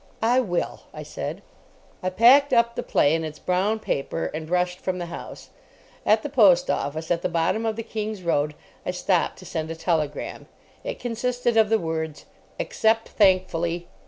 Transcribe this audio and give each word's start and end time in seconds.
"I 0.23 0.39
will," 0.39 0.81
I 0.95 1.03
said. 1.03 1.43
I 2.01 2.09
packed 2.09 2.53
up 2.53 2.73
the 2.73 2.81
play 2.81 3.13
in 3.13 3.23
its 3.23 3.37
brown 3.37 3.77
paper, 3.77 4.31
and 4.33 4.49
rushed 4.49 4.79
from 4.79 4.97
the 4.97 5.05
house. 5.05 5.51
At 6.07 6.23
the 6.23 6.27
post 6.27 6.71
office, 6.71 7.11
at 7.11 7.21
the 7.21 7.29
bottom 7.29 7.67
of 7.67 7.75
the 7.75 7.83
King's 7.83 8.23
Road, 8.23 8.55
I 8.83 8.89
stopped 8.97 9.37
to 9.37 9.45
send 9.45 9.69
a 9.69 9.75
telegram. 9.75 10.47
It 10.83 10.97
consisted 10.97 11.55
of 11.55 11.69
the 11.69 11.77
words, 11.77 12.25
"Accept 12.59 13.09
thankfully. 13.09 13.89